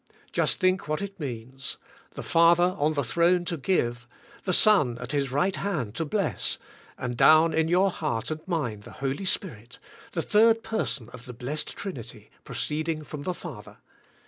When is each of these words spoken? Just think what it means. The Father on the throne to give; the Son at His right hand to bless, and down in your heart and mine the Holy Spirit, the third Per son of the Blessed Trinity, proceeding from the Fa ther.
Just 0.31 0.59
think 0.59 0.87
what 0.87 1.03
it 1.03 1.19
means. 1.19 1.77
The 2.15 2.23
Father 2.23 2.73
on 2.79 2.93
the 2.93 3.03
throne 3.03 3.45
to 3.45 3.55
give; 3.55 4.07
the 4.45 4.51
Son 4.51 4.97
at 4.97 5.11
His 5.11 5.31
right 5.31 5.55
hand 5.55 5.93
to 5.93 6.05
bless, 6.05 6.57
and 6.97 7.15
down 7.15 7.53
in 7.53 7.67
your 7.67 7.91
heart 7.91 8.31
and 8.31 8.41
mine 8.47 8.79
the 8.79 8.93
Holy 8.93 9.25
Spirit, 9.25 9.77
the 10.13 10.23
third 10.23 10.63
Per 10.63 10.85
son 10.87 11.09
of 11.09 11.25
the 11.25 11.33
Blessed 11.33 11.75
Trinity, 11.77 12.31
proceeding 12.43 13.03
from 13.03 13.21
the 13.21 13.35
Fa 13.35 13.61
ther. 13.63 13.77